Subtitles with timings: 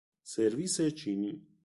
[0.23, 1.47] سرویس چینی